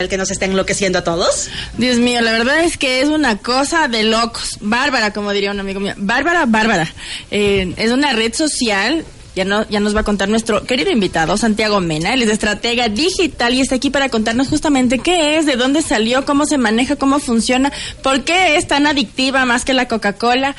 [0.00, 1.48] el que nos está enloqueciendo a todos?
[1.78, 4.58] Dios mío, la verdad es que es una cosa de locos.
[4.60, 5.94] Bárbara, como diría un amigo mío.
[5.96, 6.92] Bárbara, Bárbara.
[7.30, 9.04] Eh, es una red social.
[9.36, 12.12] Ya, ya nos va a contar nuestro querido invitado, Santiago Mena.
[12.12, 16.24] Él es estratega digital y está aquí para contarnos justamente qué es, de dónde salió,
[16.24, 20.56] cómo se maneja, cómo funciona, por qué es tan adictiva más que la Coca-Cola.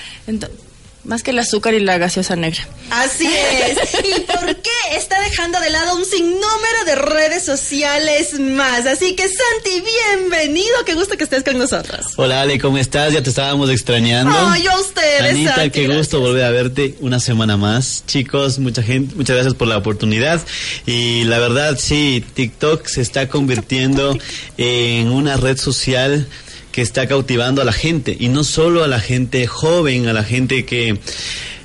[1.06, 2.68] Más que el azúcar y la gaseosa negra.
[2.90, 3.78] Así es.
[4.04, 8.86] ¿Y por qué está dejando de lado un sinnúmero de redes sociales más?
[8.88, 10.84] Así que Santi, bienvenido.
[10.86, 12.08] Qué gusto que estés con nosotros.
[12.16, 13.14] Hola Ale, ¿cómo estás?
[13.14, 14.36] Ya te estábamos extrañando.
[14.36, 15.32] Ay, yo a ustedes.
[15.32, 16.08] Anita, Santi, qué gracias.
[16.08, 18.04] gusto volver a verte una semana más.
[18.08, 20.42] Chicos, mucha gente, muchas gracias por la oportunidad.
[20.88, 24.18] Y la verdad, sí, TikTok se está convirtiendo
[24.58, 26.28] en una red social
[26.76, 28.18] que está cautivando a la gente.
[28.20, 31.00] Y no solo a la gente joven, a la gente que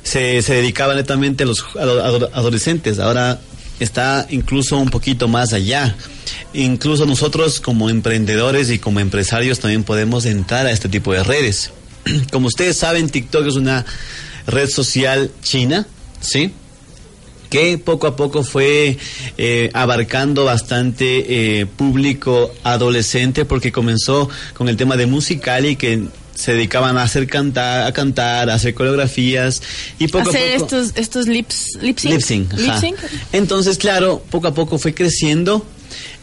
[0.05, 3.01] se, se dedicaba netamente a los ado- ado- adolescentes.
[3.01, 3.41] Ahora
[3.81, 5.97] está incluso un poquito más allá.
[6.55, 11.73] Incluso nosotros como emprendedores y como empresarios también podemos entrar a este tipo de redes.
[12.31, 13.85] Como ustedes saben, TikTok es una
[14.47, 15.89] red social china,
[16.21, 16.53] ¿sí?
[17.51, 18.97] Que poco a poco fue
[19.37, 26.05] eh, abarcando bastante eh, público adolescente porque comenzó con el tema de musical y que
[26.35, 29.61] se dedicaban a hacer cantar, a cantar, a hacer coreografías
[29.99, 32.13] y poco Hacer a poco estos, estos lips, lip sync.
[32.15, 32.81] Lip sync, Lip ajá.
[32.81, 32.97] sync.
[33.33, 35.67] Entonces, claro, poco a poco fue creciendo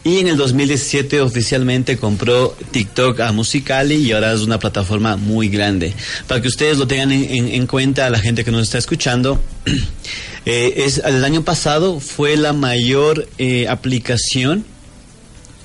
[0.02, 5.48] y en el 2017 oficialmente compró TikTok a Musicali y ahora es una plataforma muy
[5.50, 5.92] grande.
[6.26, 9.40] Para que ustedes lo tengan en, en- en cuenta, la gente que nos está escuchando,
[10.48, 14.64] eh, es, el año pasado fue la mayor eh, aplicación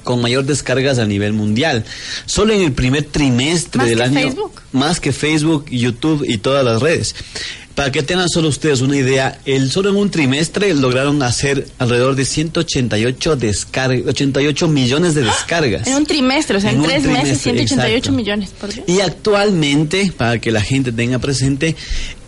[0.03, 1.85] con mayor descargas a nivel mundial.
[2.25, 4.13] Solo en el primer trimestre Más del que año.
[4.13, 4.61] Facebook.
[4.73, 7.16] Más que Facebook, YouTube y todas las redes.
[7.75, 12.16] Para que tengan solo ustedes una idea, el solo en un trimestre lograron hacer alrededor
[12.16, 15.88] de 188 descargas, 88 millones de descargas.
[15.88, 18.11] En un trimestre, o sea, en, tres meses, trimestre, 188 exacto.
[18.11, 18.49] millones.
[18.59, 18.69] Por.
[18.85, 21.75] Y actualmente, para que la gente tenga presente,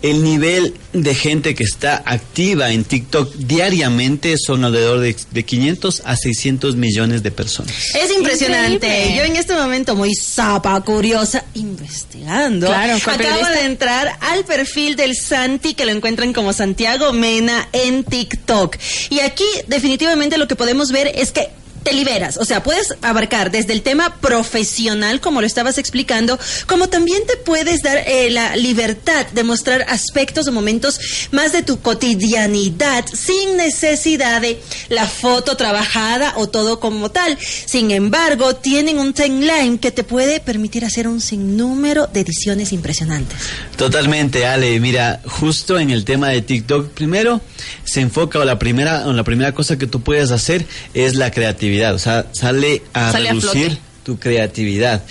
[0.01, 6.03] el nivel de gente que está activa en TikTok diariamente son alrededor de, de 500
[6.05, 7.73] a 600 millones de personas.
[7.95, 8.87] Es impresionante.
[8.87, 9.15] Increíble.
[9.17, 12.67] Yo en este momento muy zapa, curiosa, investigando.
[12.67, 13.59] Claro, ¿cuál Acabo periodista?
[13.59, 18.77] de entrar al perfil del Santi, que lo encuentran como Santiago Mena en TikTok.
[19.09, 21.49] Y aquí definitivamente lo que podemos ver es que
[21.85, 26.89] te liberas, o sea, puedes abarcar desde el tema profesional, como lo estabas explicando, como
[26.89, 30.99] también te puedes dar eh, la libertad de mostrar aspectos o momentos
[31.31, 34.59] más de tu cotidianidad sin necesidad de
[34.89, 37.37] la foto trabajada o todo como tal.
[37.39, 43.37] Sin embargo, tienen un timeline que te puede permitir hacer un sinnúmero de ediciones impresionantes.
[43.77, 44.79] Totalmente, Ale.
[44.79, 47.41] Mira, justo en el tema de TikTok, primero
[47.83, 51.29] se enfoca o la primera, o la primera cosa que tú puedes hacer es la
[51.29, 51.74] creatividad.
[51.93, 55.03] O sea, sale a Sale reducir tu creatividad.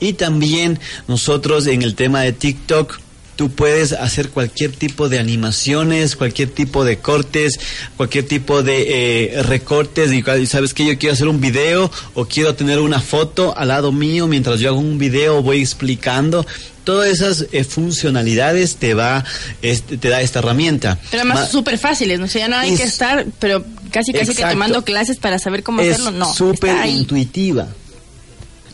[0.00, 0.78] Y también
[1.08, 2.98] nosotros en el tema de TikTok,
[3.42, 7.58] tú puedes hacer cualquier tipo de animaciones, cualquier tipo de cortes,
[7.96, 10.12] cualquier tipo de eh, recortes.
[10.12, 13.90] Y sabes que yo quiero hacer un video o quiero tener una foto al lado
[13.90, 16.46] mío mientras yo hago un video, voy explicando.
[16.84, 19.24] Todas esas eh, funcionalidades te va,
[19.60, 21.00] este, te da esta herramienta.
[21.10, 22.26] Pero además Ma- súper fáciles, ¿no?
[22.26, 24.52] O sea, ya no hay Es- que estar, pero casi casi que Exacto.
[24.52, 26.12] tomando clases para saber cómo es hacerlo.
[26.12, 27.66] No, súper intuitiva.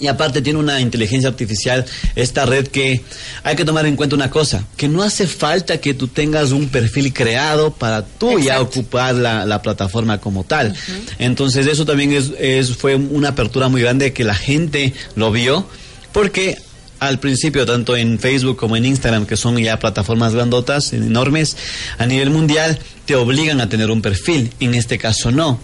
[0.00, 3.02] Y aparte tiene una inteligencia artificial, esta red que
[3.42, 6.68] hay que tomar en cuenta una cosa, que no hace falta que tú tengas un
[6.68, 10.74] perfil creado para tú ya ocupar la, la plataforma como tal.
[11.18, 15.66] Entonces eso también es, es- fue una apertura muy grande que la gente lo vio,
[16.12, 16.58] porque
[17.00, 21.56] al principio, tanto en Facebook como en Instagram, que son ya plataformas grandotas, enormes,
[21.96, 24.52] a nivel mundial, te obligan a tener un perfil.
[24.58, 25.60] En este caso no.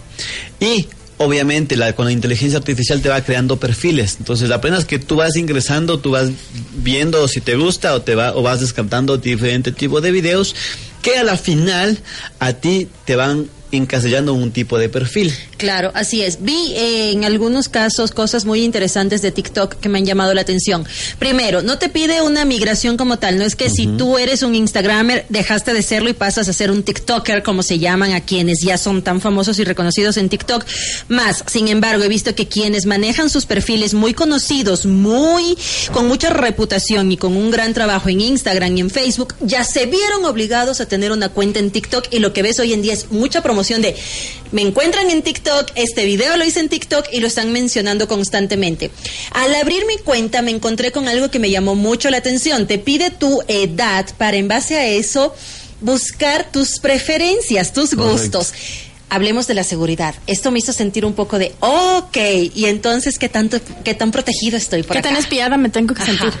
[0.61, 4.17] Y obviamente la, con la inteligencia artificial te va creando perfiles.
[4.19, 6.29] Entonces apenas que tú vas ingresando, tú vas
[6.77, 10.55] viendo si te gusta o, te va, o vas descartando diferente tipo de videos
[11.01, 11.99] que a la final
[12.39, 15.33] a ti te van encasillando un tipo de perfil.
[15.65, 16.43] Claro, así es.
[16.43, 20.41] Vi eh, en algunos casos cosas muy interesantes de TikTok que me han llamado la
[20.41, 20.85] atención.
[21.17, 24.53] Primero, no te pide una migración como tal, no es que si tú eres un
[24.53, 28.61] Instagramer, dejaste de serlo y pasas a ser un TikToker, como se llaman a quienes
[28.61, 30.63] ya son tan famosos y reconocidos en TikTok.
[31.07, 35.57] Más, sin embargo, he visto que quienes manejan sus perfiles muy conocidos, muy
[35.91, 39.87] con mucha reputación y con un gran trabajo en Instagram y en Facebook, ya se
[39.87, 42.93] vieron obligados a tener una cuenta en TikTok y lo que ves hoy en día
[42.93, 43.95] es mucha promoción de
[44.51, 48.91] me encuentran en TikTok, este video lo hice en TikTok y lo están mencionando constantemente.
[49.31, 52.67] Al abrir mi cuenta me encontré con algo que me llamó mucho la atención.
[52.67, 55.33] Te pide tu edad para en base a eso
[55.81, 58.53] buscar tus preferencias, tus gustos.
[59.09, 60.15] Hablemos de la seguridad.
[60.25, 62.17] Esto me hizo sentir un poco de, ok,
[62.55, 65.09] y entonces, ¿qué, tanto, qué tan protegido estoy por ¿Qué acá?
[65.09, 66.11] tan espiada me tengo que Ajá.
[66.11, 66.33] sentir?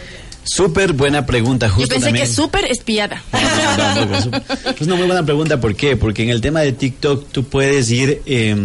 [0.45, 2.25] Súper buena pregunta, justo Yo pensé también.
[2.27, 3.21] que súper espiada.
[3.33, 5.97] No, Es una muy buena pregunta, ¿por qué?
[5.97, 8.55] Porque en el tema de TikTok tú puedes ir eh,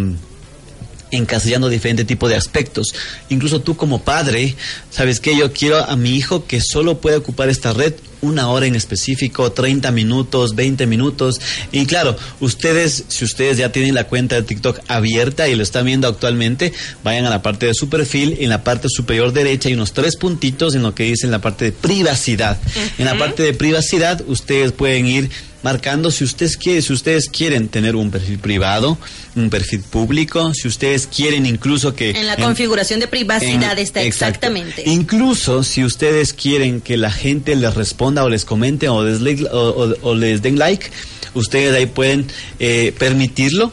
[1.10, 2.94] encasillando diferente tipo de aspectos.
[3.28, 4.54] Incluso tú como padre,
[4.90, 5.36] ¿sabes qué?
[5.36, 9.52] Yo quiero a mi hijo que solo pueda ocupar esta red una hora en específico,
[9.52, 11.40] 30 minutos, 20 minutos.
[11.72, 15.86] Y claro, ustedes, si ustedes ya tienen la cuenta de TikTok abierta y lo están
[15.86, 16.72] viendo actualmente,
[17.02, 18.36] vayan a la parte de su perfil.
[18.40, 21.40] En la parte superior derecha hay unos tres puntitos en lo que dice en la
[21.40, 22.58] parte de privacidad.
[22.98, 25.30] En la parte de privacidad, ustedes pueden ir
[25.62, 28.96] marcando si ustedes quieren, si ustedes quieren tener un perfil privado,
[29.36, 34.46] un perfil público, si ustedes quieren incluso que En la configuración de privacidad está exacto.
[34.48, 34.82] exactamente.
[34.86, 39.46] Incluso si ustedes quieren que la gente les responda o les comente o les, like-
[39.52, 40.86] o, o- o les den like,
[41.34, 42.26] ustedes ahí pueden
[42.58, 43.72] eh, permitirlo.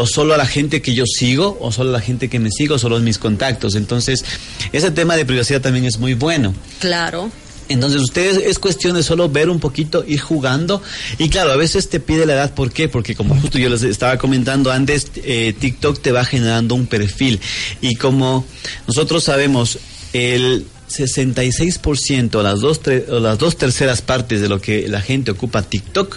[0.00, 2.52] O solo a la gente que yo sigo, o solo a la gente que me
[2.52, 3.74] sigo, o solo a mis contactos.
[3.74, 4.24] Entonces,
[4.70, 6.54] ese tema de privacidad también es muy bueno.
[6.78, 7.32] Claro.
[7.68, 10.82] Entonces ustedes es cuestión de solo ver un poquito, ir jugando.
[11.18, 12.88] Y claro, a veces te pide la edad, ¿por qué?
[12.88, 17.40] Porque como justo yo les estaba comentando antes, eh, TikTok te va generando un perfil.
[17.80, 18.46] Y como
[18.86, 19.78] nosotros sabemos,
[20.12, 25.62] el 66%, las dos, tre- las dos terceras partes de lo que la gente ocupa
[25.62, 26.16] TikTok,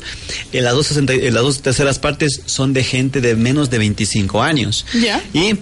[0.53, 4.41] eh, las, dos eh, las dos terceras partes son de gente de menos de 25
[4.41, 4.85] años.
[4.99, 5.21] Ya.
[5.33, 5.55] Y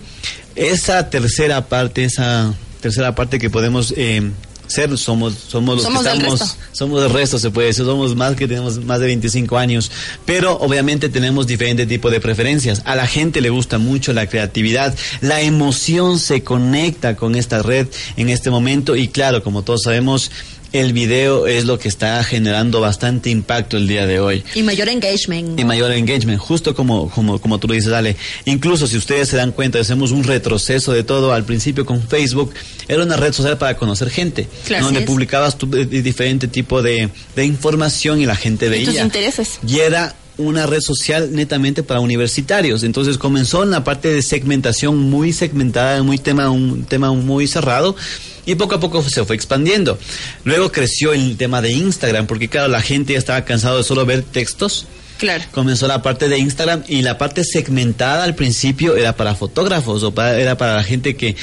[0.55, 4.21] esa tercera parte, esa tercera parte que podemos eh,
[4.69, 6.55] ser, somos, somos los Somos que estamos, resto.
[6.71, 9.91] somos el resto, se puede decir, somos más que tenemos más de 25 años,
[10.25, 12.83] pero obviamente tenemos diferente tipo de preferencias.
[12.85, 17.87] A la gente le gusta mucho la creatividad, la emoción se conecta con esta red
[18.15, 20.31] en este momento y claro, como todos sabemos,
[20.71, 24.87] el video es lo que está generando bastante impacto el día de hoy Y mayor
[24.89, 25.59] engagement.
[25.59, 28.15] y mayor engagement, justo como, como, como tú lo dices, Ale.
[28.45, 31.33] Incluso si ustedes se dan cuenta, hacemos un retroceso de todo.
[31.33, 32.53] Al principio con Facebook
[32.87, 34.85] era una red social para conocer gente, Claro.
[34.85, 38.85] donde publicabas tu, eh, diferente tipo de, de información y la gente Y veía.
[38.91, 39.59] tus intereses.
[39.67, 42.83] Y era una red social netamente para universitarios.
[42.83, 47.95] Entonces comenzó en la parte de segmentación muy segmentada, muy tema, un tema muy cerrado.
[48.49, 49.99] Y poco a poco se fue expandiendo.
[50.43, 54.05] Luego creció el tema de Instagram, porque claro, la gente ya estaba cansado de solo
[54.05, 54.87] ver textos.
[55.19, 55.43] Claro.
[55.51, 60.11] Comenzó la parte de Instagram y la parte segmentada al principio era para fotógrafos o
[60.13, 61.35] para- era para la gente que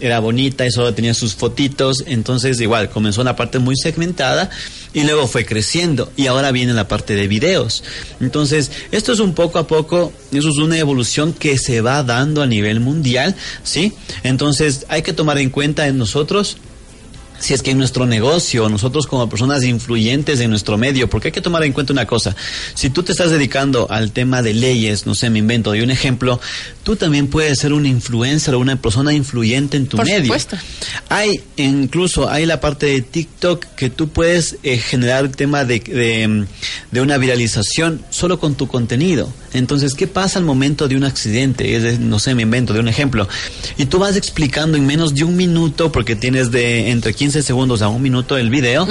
[0.00, 2.04] era bonita y solo tenía sus fotitos.
[2.06, 4.50] Entonces igual comenzó la parte muy segmentada
[4.92, 7.84] y luego fue creciendo y ahora viene la parte de videos.
[8.20, 12.42] Entonces esto es un poco a poco, eso es una evolución que se va dando
[12.42, 13.92] a nivel mundial, ¿sí?
[14.22, 16.56] Entonces hay que tomar en cuenta en nosotros
[17.38, 21.32] si es que en nuestro negocio, nosotros como personas influyentes en nuestro medio, porque hay
[21.32, 22.34] que tomar en cuenta una cosa,
[22.74, 25.90] si tú te estás dedicando al tema de leyes, no sé, me invento, de un
[25.90, 26.40] ejemplo,
[26.84, 30.22] tú también puedes ser un influencer o una persona influyente en tu Por medio.
[30.24, 30.56] supuesto.
[31.08, 35.80] Hay, incluso, hay la parte de TikTok que tú puedes eh, generar el tema de,
[35.80, 36.46] de,
[36.92, 39.32] de una viralización solo con tu contenido.
[39.52, 41.74] Entonces, ¿qué pasa al momento de un accidente?
[41.74, 43.28] Es de- no sé, me invento de un ejemplo.
[43.78, 47.80] Y tú vas explicando en menos de un minuto, porque tienes de entre 15 segundos
[47.82, 48.86] a un minuto el video,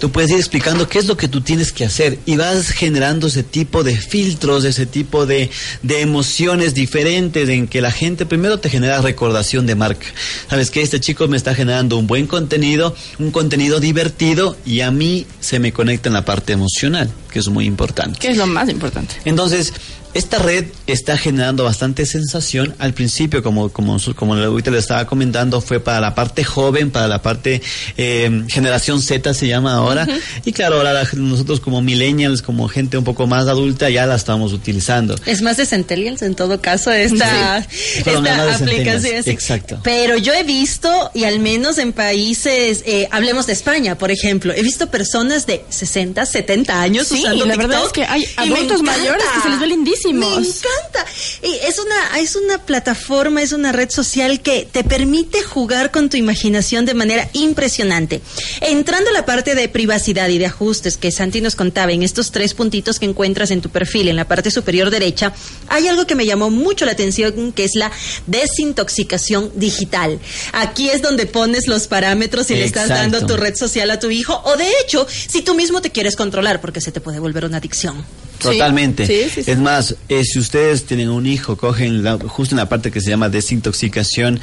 [0.00, 3.28] tú puedes ir explicando qué es lo que tú tienes que hacer y vas generando
[3.28, 5.50] ese tipo de filtros, ese tipo de,
[5.82, 10.06] de emociones diferentes en que la gente primero te genera recordación de marca.
[10.48, 14.90] Sabes que este chico me está generando un buen contenido, un contenido divertido y a
[14.90, 18.18] mí se me conecta en la parte emocional, que es muy importante.
[18.18, 19.14] Que es lo más importante.
[19.24, 19.72] Entonces,
[20.12, 22.74] esta red está generando bastante sensación.
[22.80, 27.06] Al principio, como, como, como ahorita le estaba comentando, fue para la parte joven, para
[27.06, 27.62] la parte
[27.96, 30.08] eh, generación Z se llama ahora.
[30.44, 34.16] Y claro, ahora la- nosotros como millennials, como gente un poco más adulta, ya la
[34.16, 35.14] estamos utilizando.
[35.26, 39.22] Es más de Centennials en todo caso esta, esta aplicación.
[39.22, 39.30] Sí.
[39.30, 39.78] exacto.
[39.84, 44.52] Pero yo he visto, y al menos en países, eh, hablemos de España, por ejemplo,
[44.52, 47.70] he visto personas de 60, 70 años, sus usando la TikTok.
[47.70, 50.40] verdad es que hay adultos mayores que se les ve lindísimos.
[50.40, 51.06] Me encanta.
[51.42, 56.08] Y es una, es una plataforma, es una red social que te permite jugar con
[56.08, 58.20] tu imaginación de manera impresionante.
[58.60, 62.30] Entrando a la parte de privacidad y de ajustes que Santi nos contaba en estos
[62.30, 65.32] tres puntitos que encuentras en tu perfil en la parte superior derecha,
[65.68, 67.90] hay algo que me llamó mucho la atención que es la
[68.26, 70.18] desintoxicación digital.
[70.52, 74.10] Aquí es donde pones los parámetros y le estás dando tu red social a tu
[74.10, 77.44] hijo o de hecho, si tú mismo te quieres controlar porque se te puede volver
[77.44, 78.04] una adicción.
[78.40, 79.06] Totalmente.
[79.06, 79.50] Sí, sí, sí.
[79.50, 83.02] Es más, eh, si ustedes tienen un hijo, cogen la- justo en la parte que
[83.02, 84.40] se llama desintoxicación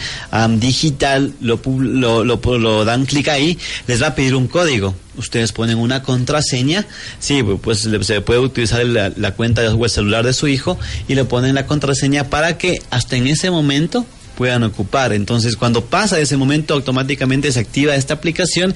[0.60, 3.58] digital, lo, lo, lo, lo dan clic ahí,
[3.88, 4.94] les va a pedir un código.
[5.18, 6.86] Ustedes ponen una contraseña,
[7.20, 11.16] sí, pues se puede utilizar la, la cuenta o el celular de su hijo y
[11.16, 14.06] le ponen la contraseña para que hasta en ese momento
[14.38, 15.14] puedan ocupar.
[15.14, 18.76] Entonces, cuando pasa ese momento, automáticamente se activa esta aplicación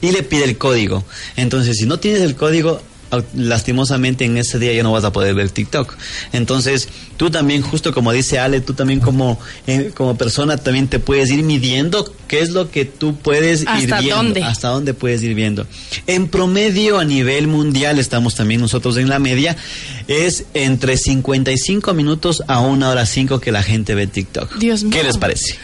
[0.00, 1.04] y le pide el código.
[1.34, 2.80] Entonces, si no tienes el código,
[3.34, 5.94] lastimosamente en ese día ya no vas a poder ver TikTok.
[6.32, 10.98] Entonces, tú también, justo como dice Ale, tú también como, eh, como persona también te
[10.98, 14.16] puedes ir midiendo qué es lo que tú puedes ir ¿Hasta viendo.
[14.16, 14.42] dónde?
[14.42, 15.66] Hasta dónde puedes ir viendo.
[16.06, 19.56] En promedio a nivel mundial, estamos también nosotros en la media,
[20.08, 24.56] es entre 55 minutos a una hora 5 que la gente ve TikTok.
[24.56, 25.02] Dios ¿Qué mío.
[25.04, 25.56] les parece?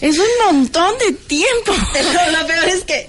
[0.00, 1.72] Es un montón de tiempo.
[1.92, 2.08] Pero
[2.38, 3.08] lo peor es que,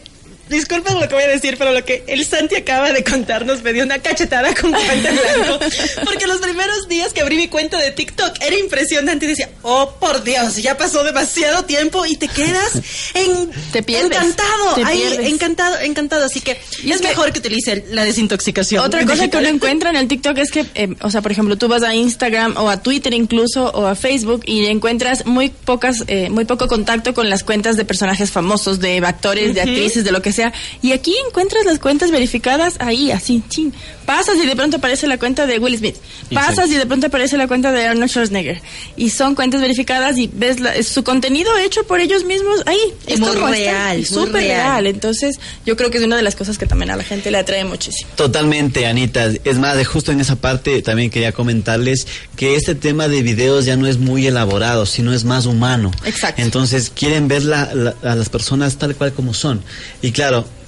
[0.49, 3.73] disculpen lo que voy a decir, pero lo que el Santi acaba de contarnos me
[3.73, 5.59] dio una cachetada con guante blanco.
[6.03, 9.95] Porque los primeros días que abrí mi cuenta de TikTok era impresionante y decía, oh
[9.99, 12.73] por Dios, ya pasó demasiado tiempo y te quedas
[13.13, 15.33] en, Te pierdes, encantado, te ahí, pierdes.
[15.33, 16.25] encantado, encantado.
[16.25, 18.83] Así que Y es es que- mejor que utilice la desintoxicación.
[18.83, 21.57] Otra cosa que uno encuentra en el TikTok es que, eh, o sea, por ejemplo,
[21.57, 26.03] tú vas a Instagram o a Twitter incluso o a Facebook y encuentras muy pocas,
[26.07, 30.11] eh, muy poco contacto con las cuentas de personajes famosos, de actores, de actrices, de
[30.11, 30.53] lo que sea.
[30.81, 33.73] Y aquí encuentras las cuentas verificadas ahí, así, chin.
[34.05, 35.95] Pasas y de pronto aparece la cuenta de Will Smith.
[36.31, 38.61] Pasas y de pronto aparece la cuenta de Arnold Schwarzenegger.
[38.97, 42.77] Y son cuentas verificadas y ves la- su contenido hecho por ellos mismos ahí.
[43.07, 44.83] Es muy real, súper real.
[44.83, 44.87] real.
[44.87, 47.39] Entonces, yo creo que es una de las cosas que también a la gente le
[47.39, 48.09] atrae muchísimo.
[48.15, 49.25] Totalmente, Anita.
[49.43, 53.65] Es más, de justo en esa parte también quería comentarles que este tema de videos
[53.65, 55.89] ya no es muy elaborado, sino es más humano.
[56.05, 56.41] Exacto.
[56.41, 59.63] Entonces quieren ver la- la- a las personas tal cual como son.
[60.01, 60.24] Y claro,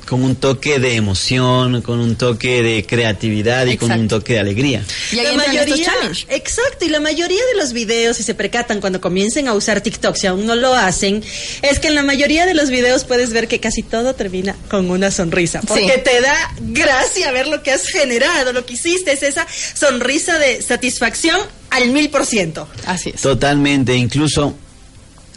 [0.08, 4.40] con un toque de emoción, con un toque de creatividad y con un toque de
[4.40, 4.82] alegría.
[5.12, 5.92] Y ahí la mayoría,
[6.30, 10.16] exacto, y la mayoría de los videos, si se percatan cuando comiencen a usar TikTok,
[10.16, 11.22] si aún no lo hacen,
[11.62, 14.90] es que en la mayoría de los videos puedes ver que casi todo termina con
[14.90, 16.02] una sonrisa, porque Sí.
[16.06, 19.46] te da gracia ver lo que has generado, lo que hiciste, es esa
[19.76, 21.38] sonrisa de satisfacción
[21.70, 22.70] al mil por ciento.
[22.86, 23.22] Así es.
[23.22, 24.56] Totalmente, incluso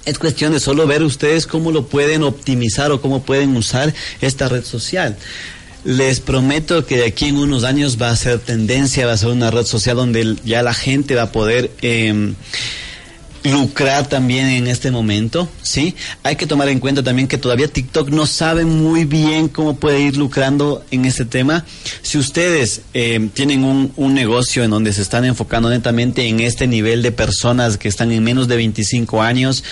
[0.04, 4.49] es cuestión de solo ver ustedes cómo lo pueden optimizar o cómo pueden usar esta
[4.49, 5.16] red social.
[5.85, 9.30] Les prometo que de aquí en unos años va a ser tendencia, va a ser
[9.30, 12.35] una red social donde ya la gente va a poder em,
[13.45, 15.95] lucrar también en este momento, ¿sí?
[16.23, 20.00] Hay que tomar en cuenta también que todavía TikTok no sabe muy bien cómo puede
[20.00, 21.64] ir lucrando en este tema.
[22.02, 26.66] Si ustedes eh, tienen un, un negocio en donde se están enfocando netamente en este
[26.66, 29.64] nivel de personas que están en menos de 25 años,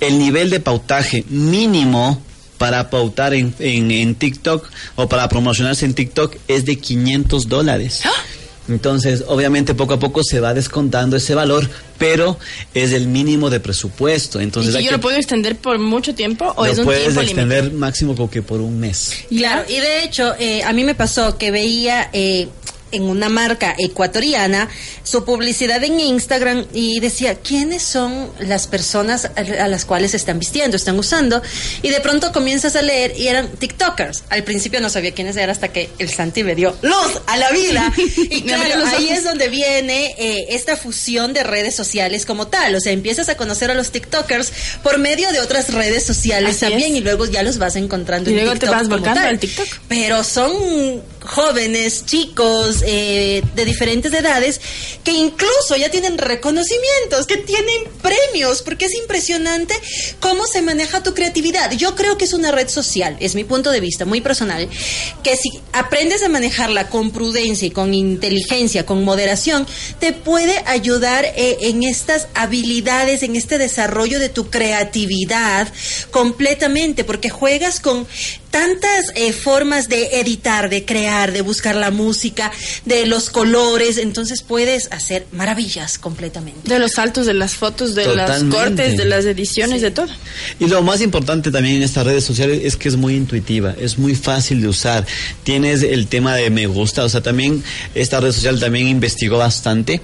[0.00, 2.20] el nivel de pautaje mínimo
[2.58, 8.02] para pautar en, en, en TikTok o para promocionarse en TikTok es de 500 dólares.
[8.68, 12.36] Entonces, obviamente, poco a poco se va descontando ese valor, pero
[12.74, 14.40] es el mínimo de presupuesto.
[14.40, 16.84] Entonces, ¿Y si yo que- lo puedo extender por mucho tiempo o lo es un
[16.84, 19.12] puedes tiempo extender máximo como que por un mes.
[19.28, 22.48] Claro, y de hecho, eh, a mí me pasó que veía eh,
[22.92, 24.68] en una marca ecuatoriana
[25.02, 30.76] su publicidad en Instagram y decía, ¿quiénes son las personas a, las cuales están vistiendo,
[30.76, 31.42] están usando?
[31.82, 34.24] Y de pronto comienzas a leer y eran TikTokers.
[34.30, 37.50] Al principio no sabía quiénes eran hasta que el Santi me dio luz a la
[37.50, 37.92] vida.
[38.28, 42.74] Y claro, ahí es donde viene eh, esta fusión de redes sociales como tal.
[42.74, 44.52] O sea, empiezas a conocer a los TikTokers
[44.82, 46.98] por medio de otras redes sociales Así también es.
[46.98, 49.38] y luego ya los vas encontrando Y en luego te TikTok vas como volcando al
[49.38, 49.68] TikTok.
[49.88, 50.52] Pero son
[51.26, 54.60] jóvenes, chicos, eh, de diferentes edades,
[55.04, 59.74] que incluso ya tienen reconocimientos, que tienen premios, porque es impresionante
[60.20, 61.72] cómo se maneja tu creatividad.
[61.72, 64.68] Yo creo que es una red social, es mi punto de vista muy personal,
[65.22, 69.66] que si aprendes a manejarla con prudencia y con inteligencia, con moderación,
[69.98, 75.72] te puede ayudar eh, en estas habilidades, en este desarrollo de tu creatividad
[76.10, 78.06] completamente, porque juegas con
[78.56, 82.50] tantas eh, formas de editar, de crear, de buscar la música,
[82.86, 86.60] de los colores, entonces puedes hacer maravillas completamente.
[86.66, 88.44] De los saltos, de las fotos, de Totalmente.
[88.56, 90.06] los cortes, de las ediciones, de todo.
[90.58, 93.98] Y lo más importante también en estas redes sociales es que es muy intuitiva, es
[93.98, 95.04] muy fácil de usar.
[95.44, 97.62] Tienes el tema de me gusta, o sea, también
[97.94, 100.00] esta red social también investigó bastante,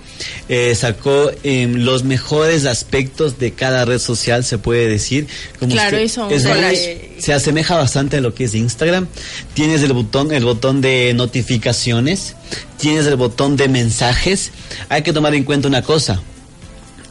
[0.51, 5.27] eh, sacó eh, los mejores aspectos de cada red social, se puede decir.
[5.59, 7.12] Como Claro, usted- hizo un es muy-.
[7.23, 9.07] Se asemeja bastante a lo que es Instagram.
[9.55, 12.35] Tienes el botón, el botón de notificaciones,
[12.79, 14.51] tienes el botón de mensajes.
[14.89, 16.21] Hay que tomar en cuenta una cosa.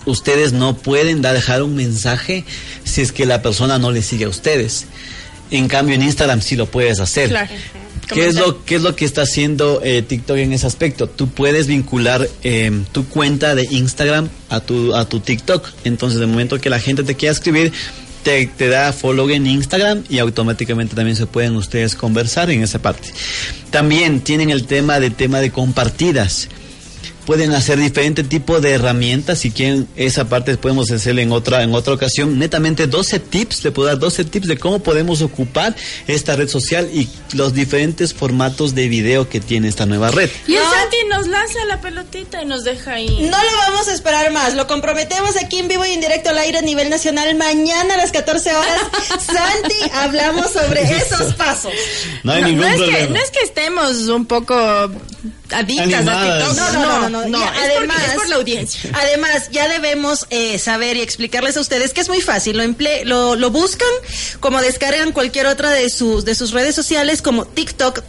[0.05, 2.43] Ustedes no pueden dejar un mensaje
[2.83, 4.87] si es que la persona no le sigue a ustedes.
[5.49, 7.29] En cambio, en Instagram sí lo puedes hacer.
[7.29, 7.53] Claro.
[8.13, 11.07] ¿Qué es, lo, ¿Qué es lo que está haciendo eh, TikTok en ese aspecto?
[11.07, 15.69] Tú puedes vincular eh, tu cuenta de Instagram a tu, a tu TikTok.
[15.85, 17.71] Entonces, de momento que la gente te quiera escribir,
[18.23, 23.11] te, da follow en Instagram y automáticamente también se pueden ustedes conversar en esa parte.
[23.69, 26.49] También tienen el tema de tema de compartidas.
[27.31, 29.39] Pueden hacer diferente tipo de herramientas.
[29.39, 32.37] Si quieren, esa parte podemos hacerla en otra, en otra ocasión.
[32.37, 35.73] Netamente 12 tips, le puedo dar 12 tips de cómo podemos ocupar
[36.07, 40.29] esta red social y los diferentes formatos de video que tiene esta nueva red.
[40.45, 40.71] Y el No.
[40.71, 43.07] Santi nos lanza la pelotita y nos deja ahí.
[43.21, 46.37] No lo vamos a esperar más, lo comprometemos aquí en vivo y en directo al
[46.37, 48.81] aire a nivel nacional mañana a las 14 horas.
[49.25, 51.71] Santi, hablamos sobre esos pasos.
[52.23, 53.09] No hay No, ningún no es que, problema.
[53.17, 54.91] no es que estemos un poco
[55.51, 56.43] adictas Animadas.
[56.43, 56.55] a TikTok.
[56.57, 57.43] No, no, no, no, no.
[57.43, 58.91] Es, además, porque- es por la audiencia.
[59.01, 62.57] Además, ya debemos eh, saber y explicarles a ustedes que es muy fácil.
[62.57, 63.87] Lo, emple lo, lo buscan
[64.39, 68.01] como descargan cualquier otra de sus, de sus redes sociales como TikTok,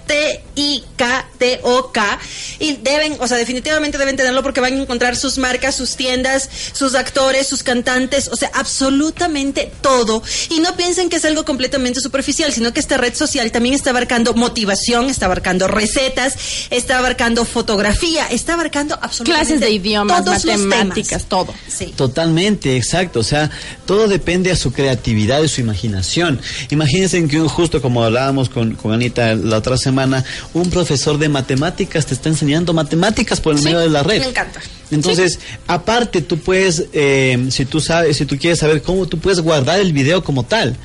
[0.93, 2.19] T-I-K-T-O-K.
[2.59, 6.49] Y deben, o sea, definitivamente deben tenerlo porque van a encontrar sus marcas, sus tiendas,
[6.73, 10.23] sus actores, sus cantantes, o sea, absolutamente todo.
[10.51, 13.91] Y no piensen que es algo completamente superficial, sino que esta red social también está
[13.91, 16.35] abarcando motivación, está abarcando recetas,
[16.71, 21.53] está abarcando fotografía, está abarcando absolutamente Clases de idiomas, todos matemáticas, todo.
[21.69, 21.93] Sí.
[21.97, 23.21] Totalmente, exacto.
[23.21, 23.51] O sea,
[23.87, 26.41] todo depende a su creatividad y su imaginación.
[26.71, 31.29] Imagínense que un- justo como hablábamos con, con Anita la otra semana, un profesor de
[31.29, 34.21] matemáticas te está enseñando matemáticas por el Sí, medio de la red.
[34.21, 34.61] me encanta.
[34.91, 39.41] Entonces, aparte, tú puedes, eh, si tú sabes, si tú quieres saber cómo, tú puedes
[39.41, 40.77] guardar el video como tal.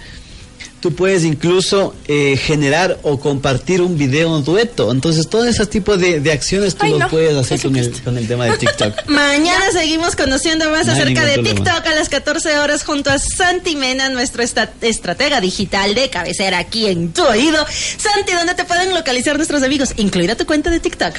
[0.80, 4.92] Tú puedes incluso eh, generar o compartir un video en dueto.
[4.92, 7.92] Entonces, todo ese tipo de, de acciones tú Ay, lo no, puedes hacer con el,
[8.04, 9.06] con el tema de TikTok.
[9.10, 11.64] Mañana seguimos conociendo más No acerca de problema.
[11.64, 16.60] TikTok a las 14 horas junto a Santi Mena, nuestro esta- estratega digital de cabecera
[16.60, 17.66] aquí en tu oído.
[17.98, 19.94] Santi, ¿dónde te pueden localizar nuestros amigos?
[19.98, 21.16] Incluida tu cuenta de TikTok.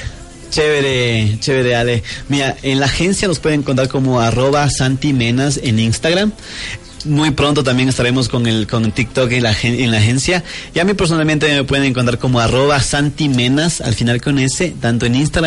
[0.51, 2.01] Chévere, chévere, Ale.
[2.27, 6.31] Mira, en la agencia nos pueden encontrar como arroba santimenas en Instagram.
[7.05, 10.43] Muy pronto también estaremos con el con TikTok en la, en la agencia.
[10.73, 15.05] Y a mí personalmente me pueden encontrar como arroba santimenas al final con S, tanto
[15.05, 15.39] en Instagram